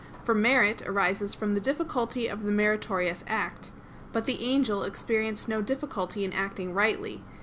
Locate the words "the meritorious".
2.41-3.23